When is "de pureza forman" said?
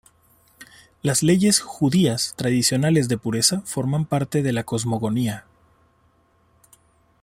3.07-4.05